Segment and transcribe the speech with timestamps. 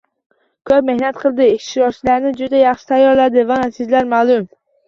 [0.69, 4.53] Ko‘p mehnat qildi, ishtirokchilarini juda yaxshi tayyorladi va natijalar ma’lum.